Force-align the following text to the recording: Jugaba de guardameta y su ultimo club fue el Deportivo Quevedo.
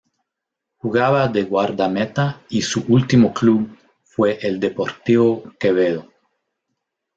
Jugaba 0.77 1.27
de 1.27 1.43
guardameta 1.43 2.41
y 2.49 2.63
su 2.63 2.83
ultimo 2.89 3.35
club 3.35 3.77
fue 4.03 4.39
el 4.39 4.59
Deportivo 4.59 5.43
Quevedo. 5.59 6.09